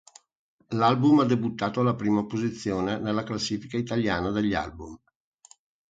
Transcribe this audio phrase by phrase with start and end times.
[0.71, 4.99] L'album ha debuttato alla prima posizione nella classifica italiana degli album.